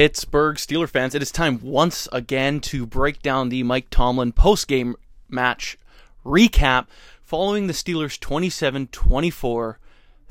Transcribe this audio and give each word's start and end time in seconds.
Pittsburgh 0.00 0.56
Steeler 0.56 0.88
fans, 0.88 1.14
it 1.14 1.20
is 1.20 1.30
time 1.30 1.60
once 1.62 2.08
again 2.10 2.60
to 2.60 2.86
break 2.86 3.20
down 3.20 3.50
the 3.50 3.62
Mike 3.62 3.90
Tomlin 3.90 4.32
post-game 4.32 4.96
match 5.28 5.76
recap. 6.24 6.86
Following 7.22 7.66
the 7.66 7.74
Steelers 7.74 8.18
27-24 8.18 9.74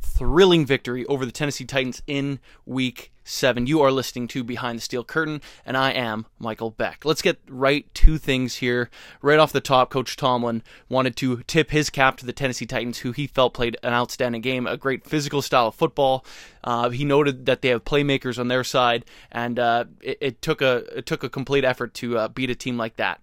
thrilling 0.02 0.66
victory 0.66 1.06
over 1.06 1.26
the 1.26 1.32
Tennessee 1.32 1.66
Titans 1.66 2.02
in 2.08 2.40
week 2.66 3.12
7. 3.24 3.68
You 3.68 3.82
are 3.82 3.92
listening 3.92 4.28
to 4.30 4.44
Behind 4.44 4.78
the 4.78 4.82
Steel 4.82 5.04
Curtain 5.04 5.42
and 5.66 5.78
I 5.78 5.92
am 5.92 6.26
Michael 6.40 6.72
Beck. 6.72 7.06
Let's 7.06 7.22
get 7.22 7.40
right 7.48 7.92
to 7.94 8.18
things 8.18 8.56
here. 8.56 8.90
Right 9.22 9.38
off 9.38 9.54
the 9.54 9.62
top, 9.62 9.92
coach 9.92 10.16
Tomlin 10.16 10.64
wanted 10.90 11.16
to 11.18 11.44
tip 11.44 11.70
his 11.70 11.90
cap 11.90 12.18
to 12.18 12.26
the 12.26 12.34
Tennessee 12.34 12.66
Titans 12.66 13.00
who 13.00 13.12
he 13.12 13.28
felt 13.28 13.54
played 13.54 13.78
an 13.84 13.94
outstanding 13.94 14.42
game, 14.42 14.66
a 14.66 14.78
great 14.78 15.06
physical 15.06 15.42
style 15.42 15.68
of 15.68 15.76
football. 15.76 16.26
Uh, 16.64 16.90
he 16.90 17.06
noted 17.06 17.46
that 17.46 17.62
they 17.62 17.70
have 17.70 17.86
playmakers 17.86 18.40
on 18.40 18.48
their 18.48 18.64
side 18.64 19.06
and 19.32 19.60
uh, 19.60 19.86
it, 20.02 20.18
it, 20.22 20.42
took 20.42 20.62
a 20.62 20.78
it 20.98 21.06
took 21.06 21.24
a 21.24 21.30
complete 21.30 21.64
effort 21.64 21.94
to 21.94 22.18
uh, 22.18 22.28
beat 22.28 22.50
a 22.50 22.56
team 22.56 22.78
like 22.78 22.96
that. 22.96 23.22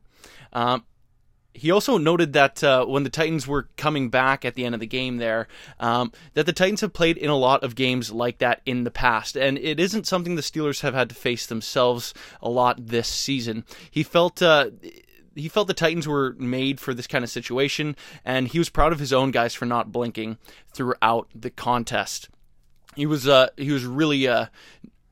Um, 0.53 0.85
he 1.57 1.71
also 1.71 1.99
noted 1.99 2.35
that 2.35 2.63
uh, 2.63 2.85
when 2.85 3.03
the 3.03 3.11
Titans 3.11 3.47
were 3.47 3.69
coming 3.77 4.11
back 4.11 4.45
at 4.45 4.55
the 4.55 4.65
end 4.65 4.75
of 4.75 4.81
the 4.81 4.87
game 4.87 5.17
there, 5.17 5.49
um, 5.81 6.13
that 6.35 6.47
the 6.47 6.53
Titans 6.53 6.83
have 6.83 6.93
played 6.93 7.17
in 7.17 7.31
a 7.31 7.37
lot 7.37 7.65
of 7.65 7.75
games 7.75 8.13
like 8.13 8.39
that 8.39 8.61
in 8.67 8.85
the 8.85 8.91
past, 8.91 9.37
and 9.37 9.59
it 9.59 9.81
isn't 9.81 10.07
something 10.07 10.35
the 10.35 10.43
Steelers 10.43 10.83
have 10.83 10.95
had 10.95 11.09
to 11.09 11.15
face 11.15 11.47
themselves 11.47 12.13
a 12.43 12.51
lot 12.51 12.87
this 12.87 13.09
season. 13.09 13.65
He 13.91 14.03
felt. 14.03 14.43
Uh, 14.43 14.71
he 15.35 15.51
felt 15.51 15.69
the 15.69 15.75
Titans 15.75 16.09
were 16.09 16.35
made 16.39 16.81
for 16.81 16.95
this 16.95 17.07
kind 17.07 17.23
of 17.23 17.29
situation, 17.29 17.95
and 18.25 18.49
he 18.49 18.59
was 18.59 18.71
proud 18.71 18.93
of 18.93 18.99
his 18.99 19.13
own 19.13 19.31
guys 19.31 19.53
for 19.53 19.67
not 19.67 19.93
blinking 19.93 20.39
throughout 20.73 21.29
the 21.35 21.51
contest. 21.51 22.31
He 22.95 23.05
was 23.05 23.29
uh, 23.29 23.49
he 23.59 23.71
was 23.71 23.85
really 23.85 24.27
uh, 24.27 24.47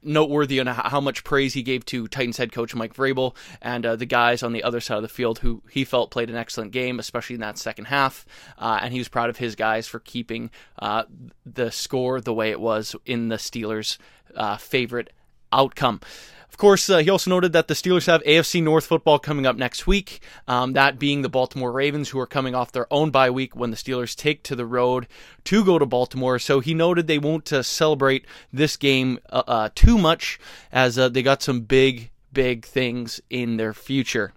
noteworthy 0.05 0.61
on 0.61 0.67
how 0.67 1.01
much 1.01 1.25
praise 1.25 1.55
he 1.55 1.63
gave 1.63 1.85
to 1.87 2.09
Titans 2.09 2.37
head 2.37 2.53
coach 2.53 2.75
Mike 2.75 2.95
Vrabel 2.95 3.35
and 3.61 3.85
uh, 3.85 3.97
the 3.97 4.07
guys 4.07 4.43
on 4.43 4.53
the 4.53 4.63
other 4.63 4.81
side 4.81 4.97
of 4.97 5.03
the 5.03 5.09
field 5.09 5.39
who 5.41 5.63
he 5.71 5.85
felt 5.85 6.11
played 6.11 6.31
an 6.31 6.37
excellent 6.37 6.73
game, 6.73 6.99
especially 6.99 7.35
in 7.35 7.41
that 7.41 7.59
second 7.59 7.87
half. 7.87 8.27
Uh, 8.59 8.79
and 8.83 8.93
he 8.93 8.99
was 8.99 9.09
proud 9.09 9.31
of 9.31 9.37
his 9.37 9.55
guys 9.55 9.87
for 9.87 10.01
keeping 10.01 10.51
uh, 10.79 11.05
the 11.45 11.71
score 11.71 12.21
the 12.21 12.35
way 12.35 12.51
it 12.51 12.61
was 12.61 12.95
in 13.07 13.29
the 13.29 13.37
Steelers' 13.37 13.99
uh, 14.37 14.57
favorite 14.57 15.13
outcome. 15.53 16.01
Of 16.55 16.59
course, 16.59 16.89
uh, 16.89 16.99
he 16.99 17.11
also 17.11 17.31
noted 17.31 17.53
that 17.55 17.67
the 17.67 17.75
Steelers 17.75 18.07
have 18.07 18.23
AFC 18.23 18.63
North 18.63 18.87
football 18.87 19.19
coming 19.19 19.45
up 19.45 19.57
next 19.57 19.89
week, 19.89 20.21
um, 20.47 20.75
that 20.75 21.01
being 21.01 21.23
the 21.23 21.29
Baltimore 21.29 21.73
Ravens, 21.73 22.11
who 22.11 22.21
are 22.21 22.29
coming 22.29 22.55
off 22.55 22.71
their 22.71 22.87
own 22.93 23.11
bye 23.11 23.29
week 23.29 23.57
when 23.57 23.73
the 23.73 23.77
Steelers 23.77 24.15
take 24.15 24.45
to 24.45 24.55
the 24.55 24.65
road 24.65 25.09
to 25.47 25.65
go 25.65 25.81
to 25.81 25.85
Baltimore. 25.85 26.39
So 26.39 26.61
he 26.61 26.73
noted 26.73 27.09
they 27.09 27.19
won't 27.19 27.53
uh, 27.53 27.65
celebrate 27.65 28.25
this 28.53 28.77
game 28.77 29.19
uh, 29.31 29.43
uh 29.49 29.69
too 29.75 29.99
much 29.99 30.39
as 30.71 30.97
uh, 30.97 31.09
they 31.09 31.25
got 31.25 31.43
some 31.43 31.63
big, 31.63 32.13
big 32.33 32.65
things 32.65 33.21
in 33.29 33.57
their 33.57 33.75
future. 33.75 34.33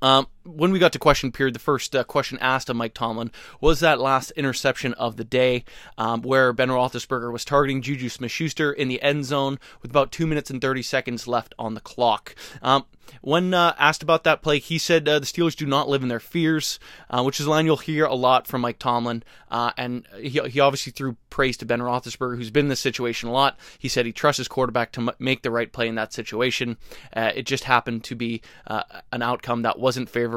Um, 0.00 0.28
when 0.44 0.72
we 0.72 0.78
got 0.78 0.92
to 0.92 0.98
question 0.98 1.32
period, 1.32 1.54
the 1.54 1.60
first 1.60 1.94
uh, 1.96 2.04
question 2.04 2.38
asked 2.40 2.70
of 2.70 2.76
Mike 2.76 2.94
Tomlin 2.94 3.30
was 3.60 3.80
that 3.80 4.00
last 4.00 4.30
interception 4.32 4.94
of 4.94 5.16
the 5.16 5.24
day, 5.24 5.64
um, 5.98 6.22
where 6.22 6.52
Ben 6.52 6.68
Roethlisberger 6.68 7.32
was 7.32 7.44
targeting 7.44 7.82
Juju 7.82 8.08
Smith-Schuster 8.08 8.72
in 8.72 8.88
the 8.88 9.02
end 9.02 9.24
zone 9.24 9.58
with 9.82 9.90
about 9.90 10.12
two 10.12 10.26
minutes 10.26 10.50
and 10.50 10.60
thirty 10.60 10.82
seconds 10.82 11.26
left 11.26 11.54
on 11.58 11.74
the 11.74 11.80
clock. 11.80 12.34
Um, 12.62 12.84
when 13.20 13.52
uh, 13.52 13.74
asked 13.78 14.02
about 14.02 14.24
that 14.24 14.40
play, 14.40 14.58
he 14.58 14.78
said 14.78 15.06
uh, 15.06 15.18
the 15.18 15.26
Steelers 15.26 15.54
do 15.54 15.66
not 15.66 15.90
live 15.90 16.02
in 16.02 16.08
their 16.08 16.20
fears, 16.20 16.78
uh, 17.10 17.22
which 17.22 17.38
is 17.38 17.44
a 17.44 17.50
line 17.50 17.66
you'll 17.66 17.76
hear 17.76 18.06
a 18.06 18.14
lot 18.14 18.46
from 18.46 18.62
Mike 18.62 18.78
Tomlin. 18.78 19.22
Uh, 19.50 19.72
and 19.76 20.06
he, 20.18 20.40
he 20.48 20.58
obviously 20.58 20.90
threw 20.90 21.16
praise 21.28 21.58
to 21.58 21.66
Ben 21.66 21.80
Roethlisberger, 21.80 22.36
who's 22.36 22.50
been 22.50 22.64
in 22.64 22.70
this 22.70 22.80
situation 22.80 23.28
a 23.28 23.32
lot. 23.32 23.58
He 23.78 23.88
said 23.88 24.06
he 24.06 24.12
trusts 24.12 24.38
his 24.38 24.48
quarterback 24.48 24.90
to 24.92 25.02
m- 25.02 25.10
make 25.18 25.42
the 25.42 25.50
right 25.50 25.70
play 25.70 25.86
in 25.86 25.96
that 25.96 26.14
situation. 26.14 26.78
Uh, 27.14 27.30
it 27.34 27.42
just 27.42 27.64
happened 27.64 28.04
to 28.04 28.14
be 28.14 28.40
an 28.66 29.20
outcome 29.20 29.62
that 29.62 29.78
wasn't 29.78 30.08
favorable 30.08 30.33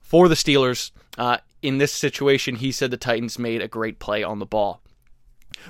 for 0.00 0.28
the 0.28 0.34
Steelers. 0.34 0.90
in 1.62 1.78
this 1.78 1.92
situation, 1.92 2.56
he 2.56 2.72
said 2.72 2.90
the 2.90 2.96
Titans 2.96 3.38
made 3.38 3.62
a 3.62 3.68
great 3.68 3.98
play 3.98 4.22
on 4.22 4.38
the 4.38 4.46
ball. 4.46 4.82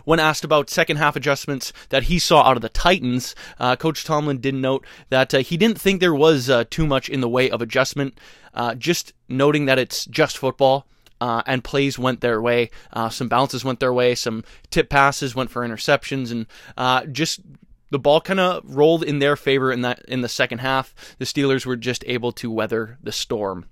When 0.04 0.20
asked 0.20 0.44
about 0.44 0.70
second 0.70 0.96
half 0.96 1.16
adjustments 1.16 1.72
that 1.90 2.04
he 2.04 2.18
saw 2.18 2.42
out 2.42 2.56
of 2.56 2.62
the 2.62 2.68
Titans, 2.68 3.34
uh, 3.58 3.76
Coach 3.76 4.04
Tomlin 4.04 4.40
did 4.40 4.54
note 4.54 4.86
that 5.10 5.34
uh, 5.34 5.38
he 5.38 5.56
didn't 5.56 5.80
think 5.80 6.00
there 6.00 6.14
was 6.14 6.48
uh, 6.48 6.64
too 6.70 6.86
much 6.86 7.08
in 7.08 7.20
the 7.20 7.28
way 7.28 7.50
of 7.50 7.62
adjustment, 7.62 8.18
uh, 8.54 8.74
just 8.74 9.12
noting 9.28 9.66
that 9.66 9.78
it's 9.78 10.04
just 10.06 10.38
football. 10.38 10.86
Uh, 11.20 11.40
and 11.46 11.62
plays 11.62 12.00
went 12.00 12.20
their 12.20 12.42
way. 12.42 12.68
Uh, 12.92 13.08
some 13.08 13.28
bounces 13.28 13.64
went 13.64 13.78
their 13.78 13.92
way. 13.92 14.12
Some 14.12 14.42
tip 14.70 14.90
passes 14.90 15.36
went 15.36 15.50
for 15.52 15.62
interceptions, 15.62 16.32
and 16.32 17.14
just 17.14 17.38
the 17.92 17.98
ball 17.98 18.22
kind 18.22 18.40
of 18.40 18.62
rolled 18.64 19.04
in 19.04 19.18
their 19.18 19.36
favor 19.36 19.70
in 19.70 19.82
that 19.82 20.02
in 20.08 20.22
the 20.22 20.28
second 20.28 20.58
half. 20.58 20.94
The 21.18 21.26
Steelers 21.26 21.66
were 21.66 21.76
just 21.76 22.02
able 22.06 22.32
to 22.32 22.50
weather 22.50 22.98
the 23.02 23.12
storm. 23.12 23.66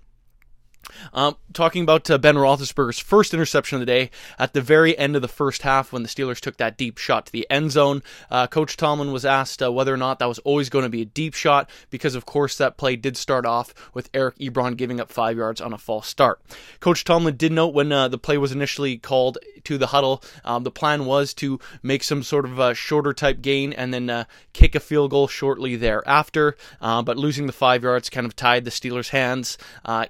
Um, 1.13 1.37
talking 1.53 1.83
about 1.83 2.09
uh, 2.11 2.19
Ben 2.19 2.37
Roethlisberger's 2.37 2.99
first 2.99 3.35
interception 3.35 3.77
of 3.77 3.81
the 3.81 3.87
day 3.87 4.11
at 4.39 4.53
the 4.53 4.61
very 4.61 4.97
end 4.97 5.17
of 5.17 5.23
the 5.23 5.29
first 5.29 5.63
half 5.63 5.93
when 5.93 6.03
the 6.03 6.09
Steelers 6.09 6.41
took 6.41 6.57
that 6.57 6.77
deep 6.77 6.99
shot 6.99 7.27
to 7.27 7.33
the 7.33 7.47
end 7.51 7.73
zone. 7.73 8.03
Uh, 8.31 8.47
Coach 8.47 8.77
Tomlin 8.77 9.13
was 9.13 9.25
asked 9.25 9.63
uh, 9.63 9.73
whether 9.73 9.93
or 9.93 9.97
not 9.97 10.19
that 10.19 10.29
was 10.29 10.39
always 10.41 10.69
going 10.69 10.85
to 10.85 10.89
be 10.89 11.03
a 11.03 11.07
deep 11.07 11.35
shot 11.35 11.69
because, 11.91 12.15
of 12.15 12.27
course, 12.27 12.57
that 12.59 12.77
play 12.77 12.97
did 12.97 13.17
start 13.17 13.47
off 13.47 13.75
with 13.95 14.11
Eric 14.15 14.37
Ebron 14.39 14.77
giving 14.77 15.01
up 15.01 15.11
five 15.11 15.37
yards 15.37 15.61
on 15.61 15.73
a 15.73 15.79
false 15.79 16.07
start. 16.07 16.41
Coach 16.81 17.05
Tomlin 17.05 17.37
did 17.37 17.53
note 17.53 17.75
when 17.75 17.91
uh, 17.93 18.09
the 18.09 18.19
play 18.19 18.39
was 18.39 18.53
initially 18.53 18.97
called 18.97 19.39
to 19.65 19.79
the 19.79 19.89
huddle, 19.89 20.23
um, 20.45 20.65
the 20.65 20.71
plan 20.71 21.05
was 21.05 21.35
to 21.35 21.59
make 21.83 22.03
some 22.03 22.23
sort 22.23 22.45
of 22.45 22.59
a 22.59 22.75
shorter 22.75 23.13
type 23.13 23.43
gain 23.43 23.73
and 23.73 23.93
then 23.93 24.09
uh, 24.09 24.25
kick 24.53 24.75
a 24.75 24.81
field 24.81 25.11
goal 25.11 25.29
shortly 25.29 25.77
thereafter. 25.77 26.57
Uh, 26.81 27.03
but 27.03 27.17
losing 27.17 27.47
the 27.47 27.53
five 27.53 27.83
yards 27.83 28.09
kind 28.11 28.27
of 28.27 28.35
tied 28.35 28.65
the 28.65 28.71
Steelers' 28.71 29.11
hands 29.11 29.59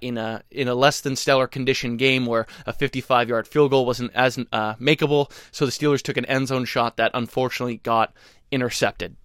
in 0.00 0.16
a 0.16 0.42
in 0.60 0.69
a 0.69 0.75
less 0.75 1.00
than 1.00 1.16
stellar 1.16 1.47
condition 1.47 1.97
game 1.97 2.26
where 2.26 2.47
a 2.66 2.72
55 2.72 3.28
yard 3.28 3.48
field 3.48 3.71
goal 3.71 3.87
wasn't 3.87 4.10
as 4.15 4.38
uh, 4.53 4.75
makeable. 4.75 5.31
So 5.50 5.65
the 5.65 5.72
Steelers 5.72 6.03
took 6.03 6.16
an 6.16 6.26
end 6.26 6.48
zone 6.48 6.66
shot 6.66 6.98
that 6.98 7.10
unfortunately 7.15 7.78
got 7.78 8.12
intercepted. 8.50 9.16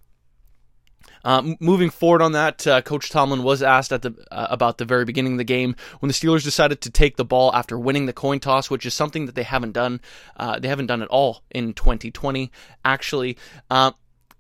Uh, 1.26 1.56
moving 1.60 1.90
forward 1.90 2.22
on 2.22 2.34
that, 2.34 2.66
uh, 2.68 2.82
Coach 2.84 3.10
Tomlin 3.10 3.42
was 3.42 3.64
asked 3.64 3.92
at 3.92 4.04
the 4.04 4.14
uh, 4.30 4.46
about 4.52 4.78
the 4.78 4.86
very 4.86 5.06
beginning 5.06 5.34
of 5.34 5.38
the 5.40 5.44
game 5.44 5.76
when 6.00 6.08
the 6.08 6.14
Steelers 6.14 6.44
decided 6.44 6.82
to 6.82 6.92
take 6.92 7.18
the 7.18 7.26
ball 7.26 7.54
after 7.56 7.80
winning 7.80 8.06
the 8.06 8.14
coin 8.14 8.40
toss, 8.40 8.70
which 8.70 8.86
is 8.86 8.94
something 8.94 9.26
that 9.26 9.34
they 9.34 9.44
haven't 9.44 9.72
done. 9.72 10.00
Uh, 10.38 10.60
they 10.60 10.68
haven't 10.68 10.86
done 10.86 11.02
at 11.02 11.08
all 11.08 11.42
in 11.50 11.74
2020. 11.74 12.52
Actually, 12.86 13.38
uh, 13.72 13.92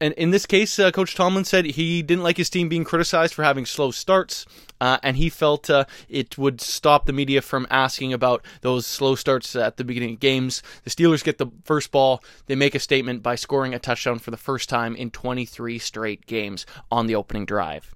and 0.01 0.13
in 0.15 0.31
this 0.31 0.45
case, 0.45 0.77
uh, 0.77 0.91
Coach 0.91 1.15
Tomlin 1.15 1.45
said 1.45 1.65
he 1.65 2.01
didn't 2.01 2.23
like 2.23 2.37
his 2.37 2.49
team 2.49 2.67
being 2.67 2.83
criticized 2.83 3.33
for 3.33 3.43
having 3.43 3.65
slow 3.65 3.91
starts, 3.91 4.45
uh, 4.81 4.97
and 5.01 5.15
he 5.15 5.29
felt 5.29 5.69
uh, 5.69 5.85
it 6.09 6.37
would 6.37 6.59
stop 6.59 7.05
the 7.05 7.13
media 7.13 7.41
from 7.41 7.65
asking 7.69 8.11
about 8.11 8.43
those 8.61 8.85
slow 8.85 9.15
starts 9.15 9.55
at 9.55 9.77
the 9.77 9.85
beginning 9.85 10.15
of 10.15 10.19
games. 10.19 10.61
The 10.83 10.89
Steelers 10.89 11.23
get 11.23 11.37
the 11.37 11.47
first 11.63 11.91
ball, 11.91 12.21
they 12.47 12.55
make 12.55 12.75
a 12.75 12.79
statement 12.79 13.23
by 13.23 13.35
scoring 13.35 13.73
a 13.73 13.79
touchdown 13.79 14.19
for 14.19 14.31
the 14.31 14.37
first 14.37 14.67
time 14.67 14.95
in 14.95 15.11
23 15.11 15.79
straight 15.79 16.25
games 16.25 16.65
on 16.91 17.07
the 17.07 17.15
opening 17.15 17.45
drive. 17.45 17.95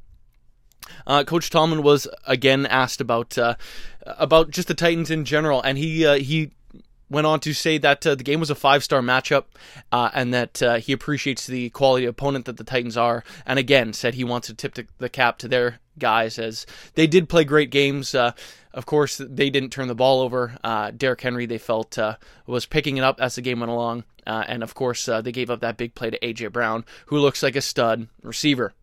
Uh, 1.05 1.23
Coach 1.23 1.49
Tomlin 1.49 1.83
was 1.83 2.07
again 2.25 2.65
asked 2.65 3.01
about 3.01 3.37
uh, 3.37 3.55
about 4.05 4.49
just 4.49 4.67
the 4.67 4.73
Titans 4.73 5.11
in 5.11 5.25
general, 5.25 5.61
and 5.61 5.77
he 5.77 6.05
uh, 6.05 6.15
he 6.15 6.51
went 7.09 7.27
on 7.27 7.39
to 7.41 7.53
say 7.53 7.77
that 7.77 8.05
uh, 8.05 8.15
the 8.15 8.23
game 8.23 8.39
was 8.39 8.49
a 8.49 8.55
five 8.55 8.83
star 8.83 9.01
matchup 9.01 9.45
uh, 9.91 10.09
and 10.13 10.33
that 10.33 10.61
uh, 10.61 10.75
he 10.75 10.93
appreciates 10.93 11.47
the 11.47 11.69
quality 11.71 12.05
opponent 12.05 12.45
that 12.45 12.57
the 12.57 12.63
Titans 12.63 12.97
are. 12.97 13.23
And 13.45 13.59
again, 13.59 13.93
said 13.93 14.13
he 14.13 14.23
wants 14.23 14.47
to 14.47 14.53
tip 14.53 14.77
the 14.97 15.09
cap 15.09 15.37
to 15.39 15.47
their 15.47 15.79
guys 15.97 16.39
as 16.39 16.65
they 16.95 17.07
did 17.07 17.29
play 17.29 17.43
great 17.43 17.71
games. 17.71 18.13
Uh, 18.15 18.31
of 18.73 18.85
course, 18.85 19.17
they 19.17 19.49
didn't 19.49 19.71
turn 19.71 19.87
the 19.87 19.95
ball 19.95 20.21
over. 20.21 20.57
Uh, 20.63 20.91
Derrick 20.91 21.21
Henry, 21.21 21.45
they 21.45 21.57
felt, 21.57 21.97
uh, 21.97 22.17
was 22.45 22.65
picking 22.65 22.97
it 22.97 23.03
up 23.03 23.19
as 23.19 23.35
the 23.35 23.41
game 23.41 23.59
went 23.59 23.71
along. 23.71 24.03
and 24.25 24.61
of 24.61 24.75
course, 24.75 25.05
they 25.05 25.31
gave 25.31 25.49
up 25.49 25.61
that 25.61 25.77
big 25.77 25.95
play 25.95 26.11
to 26.11 26.25
A.J. 26.25 26.47
Brown, 26.47 26.85
who 27.07 27.17
looks 27.17 27.41
like 27.41 27.55
a 27.55 27.61
stud 27.61 28.07
receiver. 28.21 28.73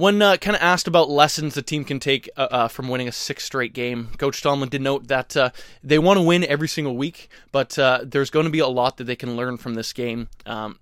When 0.00 0.22
uh, 0.22 0.38
kind 0.38 0.56
of 0.56 0.62
asked 0.62 0.88
about 0.88 1.10
lessons 1.10 1.52
the 1.52 1.60
team 1.60 1.84
can 1.84 2.00
take 2.00 2.30
uh, 2.34 2.48
uh, 2.50 2.68
from 2.68 2.88
winning 2.88 3.06
a 3.06 3.12
six 3.12 3.44
straight 3.44 3.74
game, 3.74 4.08
Coach 4.16 4.40
Tomlin 4.40 4.70
did 4.70 4.80
note 4.80 5.08
that 5.08 5.36
uh, 5.36 5.50
they 5.84 5.98
want 5.98 6.16
to 6.16 6.22
win 6.22 6.42
every 6.42 6.68
single 6.68 6.96
week, 6.96 7.28
but 7.52 7.78
uh, 7.78 8.00
there's 8.02 8.30
going 8.30 8.46
to 8.46 8.50
be 8.50 8.60
a 8.60 8.66
lot 8.66 8.96
that 8.96 9.04
they 9.04 9.14
can 9.14 9.36
learn 9.36 9.58
from 9.58 9.74
this 9.74 9.92
game. 9.92 10.28
Um, 10.46 10.78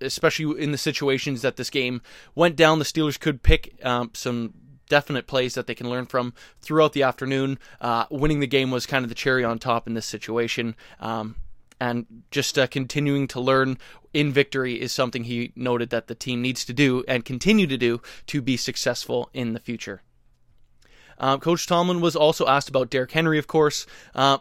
especially 0.00 0.60
in 0.60 0.72
the 0.72 0.76
situations 0.76 1.42
that 1.42 1.54
this 1.54 1.70
game 1.70 2.02
went 2.34 2.56
down, 2.56 2.80
the 2.80 2.84
Steelers 2.84 3.20
could 3.20 3.44
pick 3.44 3.78
um, 3.84 4.10
some 4.12 4.54
definite 4.88 5.28
plays 5.28 5.54
that 5.54 5.68
they 5.68 5.74
can 5.76 5.88
learn 5.88 6.06
from 6.06 6.34
throughout 6.60 6.94
the 6.94 7.04
afternoon. 7.04 7.60
Uh, 7.80 8.06
winning 8.10 8.40
the 8.40 8.48
game 8.48 8.72
was 8.72 8.86
kind 8.86 9.04
of 9.04 9.08
the 9.08 9.14
cherry 9.14 9.44
on 9.44 9.60
top 9.60 9.86
in 9.86 9.94
this 9.94 10.06
situation. 10.06 10.74
Um, 10.98 11.36
and 11.80 12.06
just 12.30 12.58
uh, 12.58 12.66
continuing 12.66 13.28
to 13.28 13.40
learn 13.40 13.78
in 14.12 14.32
victory 14.32 14.80
is 14.80 14.92
something 14.92 15.24
he 15.24 15.52
noted 15.54 15.90
that 15.90 16.06
the 16.06 16.14
team 16.14 16.42
needs 16.42 16.64
to 16.64 16.72
do 16.72 17.04
and 17.06 17.24
continue 17.24 17.66
to 17.66 17.76
do 17.76 18.00
to 18.26 18.42
be 18.42 18.56
successful 18.56 19.30
in 19.32 19.52
the 19.52 19.60
future. 19.60 20.02
Uh, 21.18 21.36
Coach 21.36 21.66
Tomlin 21.66 22.00
was 22.00 22.14
also 22.14 22.46
asked 22.46 22.68
about 22.68 22.90
Derrick 22.90 23.12
Henry, 23.12 23.38
of 23.38 23.46
course. 23.46 23.86
Uh, 24.14 24.38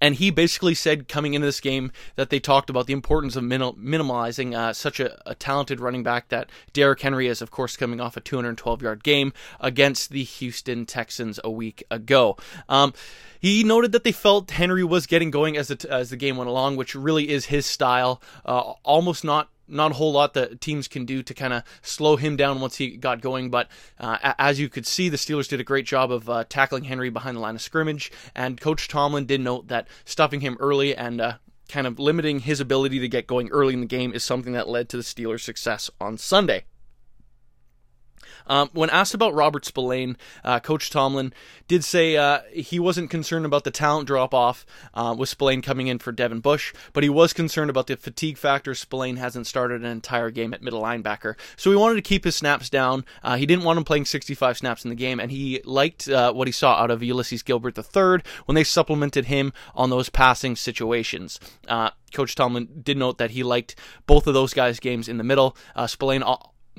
and 0.00 0.16
he 0.16 0.30
basically 0.30 0.74
said 0.74 1.08
coming 1.08 1.34
into 1.34 1.46
this 1.46 1.60
game 1.60 1.92
that 2.16 2.30
they 2.30 2.40
talked 2.40 2.70
about 2.70 2.86
the 2.86 2.92
importance 2.92 3.36
of 3.36 3.44
minim- 3.44 3.76
minimalizing 3.76 4.54
uh, 4.54 4.72
such 4.72 4.98
a, 5.00 5.20
a, 5.28 5.34
talented 5.34 5.80
running 5.80 6.02
back 6.02 6.28
that 6.28 6.50
Derrick 6.72 7.00
Henry 7.00 7.28
is, 7.28 7.40
of 7.40 7.50
course, 7.50 7.76
coming 7.76 8.00
off 8.00 8.16
a 8.16 8.20
212 8.20 8.82
yard 8.82 9.04
game 9.04 9.32
against 9.60 10.10
the 10.10 10.24
Houston 10.24 10.86
Texans 10.86 11.38
a 11.44 11.50
week 11.50 11.84
ago. 11.90 12.36
Um, 12.68 12.92
he 13.38 13.64
noted 13.64 13.92
that 13.92 14.04
they 14.04 14.12
felt 14.12 14.50
Henry 14.52 14.84
was 14.84 15.06
getting 15.06 15.30
going 15.30 15.56
as 15.56 15.68
the, 15.68 15.86
as 15.90 16.10
the 16.10 16.16
game 16.16 16.36
went 16.36 16.48
along, 16.48 16.76
which 16.76 16.94
really 16.94 17.28
is 17.28 17.46
his 17.46 17.66
style. 17.66 18.22
Uh, 18.44 18.74
almost 18.84 19.24
not 19.24 19.50
not 19.72 19.92
a 19.92 19.94
whole 19.94 20.12
lot 20.12 20.34
that 20.34 20.60
teams 20.60 20.88
can 20.88 21.04
do 21.04 21.22
to 21.22 21.34
kind 21.34 21.52
of 21.52 21.62
slow 21.82 22.16
him 22.16 22.36
down 22.36 22.60
once 22.60 22.76
he 22.76 22.96
got 22.96 23.20
going. 23.20 23.50
But 23.50 23.68
uh, 23.98 24.34
as 24.38 24.60
you 24.60 24.68
could 24.68 24.86
see, 24.86 25.08
the 25.08 25.16
Steelers 25.16 25.48
did 25.48 25.60
a 25.60 25.64
great 25.64 25.86
job 25.86 26.12
of 26.12 26.28
uh, 26.28 26.44
tackling 26.48 26.84
Henry 26.84 27.10
behind 27.10 27.36
the 27.36 27.40
line 27.40 27.54
of 27.54 27.62
scrimmage. 27.62 28.12
And 28.34 28.60
Coach 28.60 28.88
Tomlin 28.88 29.26
did 29.26 29.40
note 29.40 29.68
that 29.68 29.88
stuffing 30.04 30.40
him 30.40 30.56
early 30.60 30.94
and 30.94 31.20
uh, 31.20 31.32
kind 31.68 31.86
of 31.86 31.98
limiting 31.98 32.40
his 32.40 32.60
ability 32.60 32.98
to 33.00 33.08
get 33.08 33.26
going 33.26 33.48
early 33.48 33.74
in 33.74 33.80
the 33.80 33.86
game 33.86 34.12
is 34.12 34.22
something 34.22 34.52
that 34.52 34.68
led 34.68 34.88
to 34.90 34.96
the 34.96 35.02
Steelers' 35.02 35.40
success 35.40 35.90
on 36.00 36.18
Sunday. 36.18 36.64
Um, 38.46 38.70
when 38.72 38.90
asked 38.90 39.14
about 39.14 39.34
Robert 39.34 39.64
Spillane, 39.64 40.16
uh, 40.44 40.60
Coach 40.60 40.90
Tomlin 40.90 41.32
did 41.68 41.84
say 41.84 42.16
uh, 42.16 42.40
he 42.52 42.78
wasn't 42.78 43.10
concerned 43.10 43.46
about 43.46 43.64
the 43.64 43.70
talent 43.70 44.06
drop 44.06 44.34
off 44.34 44.66
uh, 44.94 45.14
with 45.16 45.28
Spillane 45.28 45.62
coming 45.62 45.86
in 45.86 45.98
for 45.98 46.12
Devin 46.12 46.40
Bush, 46.40 46.72
but 46.92 47.02
he 47.02 47.08
was 47.08 47.32
concerned 47.32 47.70
about 47.70 47.86
the 47.86 47.96
fatigue 47.96 48.38
factor. 48.38 48.74
Spillane 48.74 49.16
hasn't 49.16 49.46
started 49.46 49.82
an 49.82 49.90
entire 49.90 50.30
game 50.30 50.52
at 50.52 50.62
middle 50.62 50.82
linebacker, 50.82 51.34
so 51.56 51.70
he 51.70 51.76
wanted 51.76 51.96
to 51.96 52.02
keep 52.02 52.24
his 52.24 52.36
snaps 52.36 52.68
down. 52.68 53.04
Uh, 53.22 53.36
he 53.36 53.46
didn't 53.46 53.64
want 53.64 53.78
him 53.78 53.84
playing 53.84 54.04
65 54.04 54.58
snaps 54.58 54.84
in 54.84 54.90
the 54.90 54.96
game, 54.96 55.20
and 55.20 55.30
he 55.30 55.60
liked 55.64 56.08
uh, 56.08 56.32
what 56.32 56.48
he 56.48 56.52
saw 56.52 56.74
out 56.74 56.90
of 56.90 57.02
Ulysses 57.02 57.42
Gilbert 57.42 57.78
III 57.78 58.22
when 58.46 58.54
they 58.54 58.64
supplemented 58.64 59.26
him 59.26 59.52
on 59.74 59.90
those 59.90 60.08
passing 60.08 60.56
situations. 60.56 61.38
Uh, 61.68 61.90
Coach 62.12 62.34
Tomlin 62.34 62.68
did 62.82 62.96
note 62.96 63.18
that 63.18 63.32
he 63.32 63.42
liked 63.42 63.74
both 64.06 64.26
of 64.26 64.34
those 64.34 64.54
guys' 64.54 64.80
games 64.80 65.08
in 65.08 65.18
the 65.18 65.24
middle. 65.24 65.56
Uh, 65.74 65.86
Spillane 65.86 66.22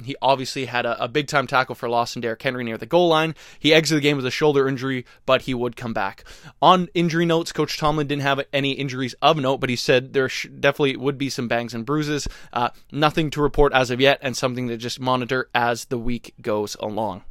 he 0.02 0.16
obviously 0.22 0.66
had 0.66 0.86
a, 0.86 1.04
a 1.04 1.08
big 1.08 1.28
time 1.28 1.48
tackle 1.48 1.76
for 1.76 1.88
loss 1.88 2.16
in 2.16 2.22
Derrick 2.22 2.42
Henry 2.42 2.64
near 2.64 2.78
the 2.78 2.86
goal 2.86 3.08
line. 3.08 3.36
He 3.60 3.74
exited 3.74 3.98
the 3.98 4.08
game 4.08 4.18
with 4.18 4.26
a 4.26 4.32
shoulder 4.32 4.68
injury, 4.68 5.06
but 5.26 5.44
he 5.44 5.54
would 5.54 5.76
come 5.76 5.94
back. 5.94 6.24
On 6.62 6.88
injury 6.94 7.26
notes, 7.26 7.52
Coach 7.52 7.78
Tomlin 7.78 8.08
didn't 8.08 8.24
have 8.24 8.42
any 8.52 8.72
injuries 8.72 9.16
of 9.22 9.38
note, 9.38 9.58
but 9.58 9.70
he 9.70 9.76
said 9.76 10.14
there 10.14 10.30
sh- 10.30 10.48
definitely 10.60 10.98
would 10.98 11.18
be 11.18 11.30
some 11.30 11.48
bangs 11.48 11.74
and 11.74 11.86
bruises. 11.86 12.28
Uh, 12.52 12.70
nothing 12.92 13.30
to 13.32 13.42
report 13.42 13.74
as 13.74 13.90
of 13.92 14.02
yet, 14.02 14.20
and 14.22 14.36
something 14.36 14.68
to 14.68 14.78
just 14.78 15.00
monitor 15.00 15.50
as 15.54 15.86
the 15.86 15.98
week 16.00 16.34
goes 16.42 16.76
along. 16.80 17.24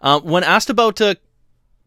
Uh, 0.00 0.20
when 0.20 0.44
asked 0.44 0.70
about 0.70 1.00
uh, 1.00 1.14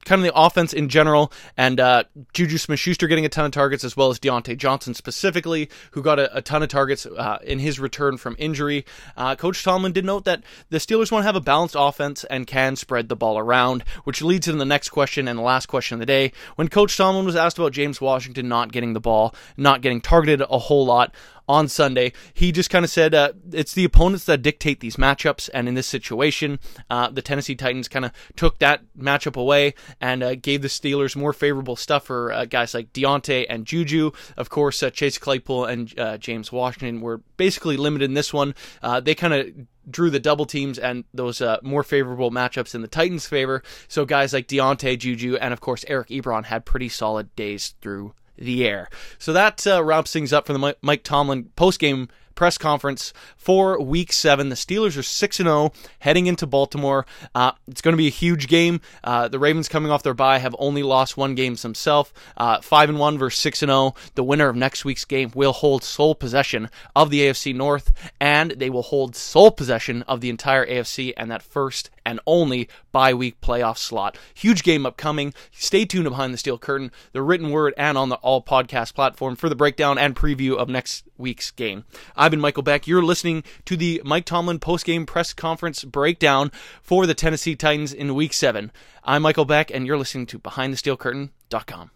kind 0.05 0.19
of 0.19 0.23
the 0.23 0.39
offense 0.39 0.73
in 0.73 0.89
general, 0.89 1.31
and 1.57 1.79
uh, 1.79 2.03
Juju 2.33 2.57
Smith 2.57 2.79
Schuster 2.79 3.07
getting 3.07 3.25
a 3.25 3.29
ton 3.29 3.45
of 3.45 3.51
targets, 3.51 3.83
as 3.83 3.97
well 3.97 4.09
as 4.09 4.19
Diontae 4.19 4.57
Johnson 4.57 4.93
specifically, 4.93 5.69
who 5.91 6.01
got 6.01 6.17
a, 6.19 6.37
a 6.37 6.41
ton 6.41 6.63
of 6.63 6.69
targets 6.69 7.05
uh, 7.05 7.39
in 7.43 7.59
his 7.59 7.79
return 7.79 8.17
from 8.17 8.35
injury. 8.39 8.85
Uh, 9.15 9.35
Coach 9.35 9.63
Tomlin 9.63 9.91
did 9.91 10.05
note 10.05 10.25
that 10.25 10.43
the 10.69 10.77
Steelers 10.77 11.11
want 11.11 11.23
to 11.23 11.27
have 11.27 11.35
a 11.35 11.41
balanced 11.41 11.75
offense 11.77 12.23
and 12.25 12.47
can 12.47 12.75
spread 12.75 13.09
the 13.09 13.15
ball 13.15 13.37
around, 13.37 13.83
which 14.05 14.21
leads 14.21 14.45
to 14.45 14.53
the 14.53 14.65
next 14.65 14.89
question 14.89 15.27
and 15.27 15.37
the 15.37 15.43
last 15.43 15.65
question 15.67 15.95
of 15.95 15.99
the 15.99 16.05
day. 16.05 16.31
When 16.55 16.69
Coach 16.69 16.95
Tomlin 16.95 17.25
was 17.25 17.35
asked 17.35 17.57
about 17.57 17.73
James 17.73 17.99
Washington 17.99 18.47
not 18.47 18.71
getting 18.71 18.93
the 18.93 18.99
ball, 18.99 19.35
not 19.57 19.81
getting 19.81 20.01
targeted 20.01 20.41
a 20.49 20.57
whole 20.57 20.85
lot, 20.85 21.13
on 21.47 21.67
Sunday. 21.67 22.13
He 22.33 22.51
just 22.51 22.69
kind 22.69 22.83
of 22.83 22.91
said 22.91 23.13
uh, 23.13 23.33
it's 23.51 23.73
the 23.73 23.85
opponents 23.85 24.25
that 24.25 24.41
dictate 24.41 24.79
these 24.79 24.97
matchups, 24.97 25.49
and 25.53 25.67
in 25.67 25.75
this 25.75 25.87
situation, 25.87 26.59
uh, 26.89 27.09
the 27.09 27.21
Tennessee 27.21 27.55
Titans 27.55 27.87
kind 27.87 28.05
of 28.05 28.11
took 28.35 28.59
that 28.59 28.81
matchup 28.97 29.35
away 29.35 29.73
and 30.01 30.23
uh, 30.23 30.35
gave 30.35 30.61
the 30.61 30.67
Steelers 30.67 31.15
more 31.15 31.33
favorable 31.33 31.75
stuff 31.75 32.05
for 32.05 32.31
uh, 32.31 32.45
guys 32.45 32.73
like 32.73 32.93
Diontae 32.93 33.45
and 33.49 33.65
Juju. 33.65 34.11
Of 34.35 34.49
course, 34.49 34.81
uh, 34.83 34.89
Chase 34.89 35.17
Claypool 35.17 35.65
and 35.65 35.97
uh, 35.99 36.17
James 36.17 36.51
Washington 36.51 37.01
were 37.01 37.21
basically 37.37 37.77
limited 37.77 38.05
in 38.05 38.13
this 38.13 38.33
one. 38.33 38.53
they 39.01 39.15
kind 39.15 39.33
of 39.33 39.47
drew 39.89 40.09
the 40.09 40.19
double 40.19 40.45
teams 40.45 40.77
and 40.77 41.05
those 41.13 41.41
uh, 41.41 41.57
more 41.61 41.83
favorable 41.83 42.31
matchups 42.31 42.75
in 42.75 42.81
the 42.81 42.87
Titans' 42.87 43.25
favor. 43.25 43.63
So 43.87 44.05
guys 44.05 44.33
like 44.33 44.47
Diontae, 44.47 44.99
Juju, 44.99 45.37
and 45.37 45.53
of 45.53 45.61
course 45.61 45.85
Eric 45.87 46.09
Ebron 46.09 46.45
had 46.45 46.65
pretty 46.65 46.89
solid 46.89 47.33
days 47.35 47.75
through 47.81 48.13
the 48.37 48.65
air. 48.65 48.89
So 49.17 49.33
that 49.33 49.65
uh, 49.67 49.83
wraps 49.83 50.13
things 50.13 50.33
up 50.33 50.47
for 50.47 50.53
the 50.53 50.75
Mike 50.81 51.03
Tomlin 51.03 51.45
post 51.55 51.79
game 51.79 52.09
press 52.37 52.57
conference 52.57 53.11
for 53.35 53.81
Week 53.81 54.13
Seven. 54.13 54.47
The 54.47 54.55
Steelers 54.55 54.97
are 54.97 55.03
six 55.03 55.41
and 55.41 55.47
zero 55.47 55.57
oh, 55.57 55.73
heading 55.99 56.27
into 56.27 56.45
Baltimore. 56.45 57.05
Uh, 57.35 57.51
it's 57.67 57.81
going 57.81 57.93
to 57.93 57.97
be 57.97 58.07
a 58.07 58.11
huge 58.11 58.47
game. 58.47 58.79
Uh, 59.03 59.27
the 59.27 59.39
Ravens, 59.39 59.67
coming 59.67 59.91
off 59.91 60.03
their 60.03 60.13
bye, 60.13 60.37
have 60.37 60.55
only 60.59 60.83
lost 60.83 61.17
one 61.17 61.35
game 61.35 61.55
themselves. 61.55 62.13
Uh, 62.37 62.61
five 62.61 62.87
and 62.87 62.99
one 62.99 63.17
versus 63.17 63.39
six 63.39 63.61
and 63.61 63.69
zero. 63.69 63.77
Oh. 63.77 63.95
The 64.15 64.23
winner 64.23 64.47
of 64.47 64.55
next 64.55 64.85
week's 64.85 65.03
game 65.03 65.31
will 65.35 65.51
hold 65.51 65.83
sole 65.83 66.15
possession 66.15 66.69
of 66.95 67.09
the 67.09 67.21
AFC 67.21 67.53
North, 67.53 67.91
and 68.21 68.51
they 68.51 68.69
will 68.69 68.83
hold 68.83 69.15
sole 69.15 69.51
possession 69.51 70.03
of 70.03 70.21
the 70.21 70.29
entire 70.29 70.65
AFC 70.65 71.13
and 71.17 71.29
that 71.31 71.41
first 71.41 71.89
and 72.07 72.21
only 72.25 72.69
bye 72.93 73.13
week 73.13 73.41
playoff 73.41 73.77
slot. 73.77 74.17
Huge 74.33 74.63
game 74.63 74.85
upcoming. 74.85 75.33
Stay 75.51 75.83
tuned 75.83 76.07
behind 76.07 76.33
the 76.33 76.37
steel 76.37 76.57
curtain, 76.57 76.91
the 77.11 77.21
written 77.21 77.49
word, 77.49 77.73
and 77.77 77.97
on 77.97 78.07
the 78.07 78.15
all 78.17 78.41
podcast 78.41 78.93
platform 78.93 79.35
for 79.35 79.49
the 79.49 79.55
breakdown 79.55 79.97
and 79.97 80.15
preview 80.15 80.55
of 80.55 80.69
next 80.69 81.03
week's 81.17 81.51
game. 81.51 81.83
I've 82.27 82.31
been 82.31 82.41
Michael 82.41 82.61
Beck. 82.61 82.87
You're 82.87 83.05
listening 83.05 83.45
to 83.63 83.77
the 83.77 84.01
Mike 84.03 84.25
Tomlin 84.25 84.59
post-game 84.59 85.05
press 85.05 85.31
conference 85.31 85.85
breakdown 85.85 86.51
for 86.81 87.05
the 87.05 87.13
Tennessee 87.13 87.55
Titans 87.55 87.93
in 87.93 88.15
Week 88.15 88.33
Seven. 88.33 88.69
I'm 89.01 89.21
Michael 89.21 89.45
Beck, 89.45 89.71
and 89.71 89.87
you're 89.87 89.97
listening 89.97 90.25
to 90.25 90.39
BehindTheSteelCurtain.com. 90.39 91.91